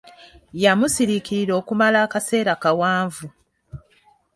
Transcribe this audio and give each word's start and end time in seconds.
Yamusiriikirira 0.63 1.53
okumala 1.61 1.97
akaseera 2.05 2.53
kawanvu. 2.63 3.27